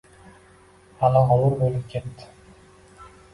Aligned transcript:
G’ala-g‘ovur 1.01 1.53
bo‘lib 1.59 1.85
ketdi. 1.93 2.27